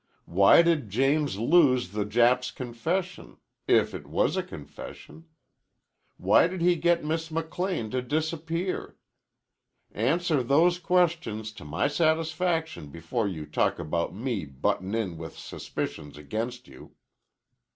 [0.25, 5.25] Why did James lose the Jap's confession if it was a confession?
[6.17, 8.97] Why did he get Miss McLean to disappear?
[9.91, 16.17] Answer those questions to my satisfaction before you talk about me buttin' in with suspicions
[16.17, 16.95] against you."